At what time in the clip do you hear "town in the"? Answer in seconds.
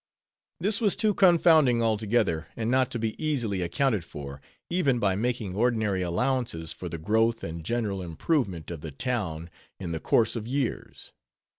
8.89-9.99